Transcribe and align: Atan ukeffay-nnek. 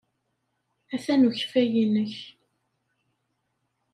Atan 0.93 1.27
ukeffay-nnek. 1.27 2.15